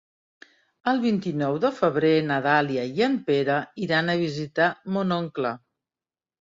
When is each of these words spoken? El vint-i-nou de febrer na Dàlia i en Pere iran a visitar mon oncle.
El 0.91 1.01
vint-i-nou 1.03 1.57
de 1.65 1.71
febrer 1.81 2.11
na 2.31 2.39
Dàlia 2.47 2.87
i 2.95 3.05
en 3.11 3.21
Pere 3.29 3.61
iran 3.89 4.13
a 4.13 4.19
visitar 4.25 4.73
mon 4.99 5.19
oncle. 5.23 5.57